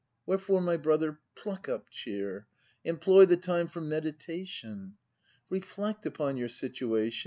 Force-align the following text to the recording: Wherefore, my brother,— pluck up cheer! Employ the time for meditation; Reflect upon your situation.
Wherefore, 0.25 0.61
my 0.61 0.77
brother,— 0.77 1.19
pluck 1.35 1.69
up 1.69 1.91
cheer! 1.91 2.47
Employ 2.83 3.27
the 3.27 3.37
time 3.37 3.67
for 3.67 3.81
meditation; 3.81 4.95
Reflect 5.47 6.07
upon 6.07 6.37
your 6.37 6.49
situation. 6.49 7.19